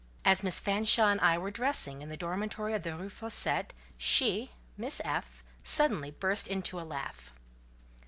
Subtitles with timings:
[0.25, 4.49] As Miss Fanshawe and I were dressing in the dormitory of the Rue Fossette, she
[4.75, 7.31] (Miss F.) suddenly burst into a laugh.